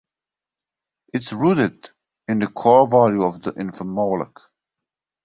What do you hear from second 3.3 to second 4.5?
inafa'maolek.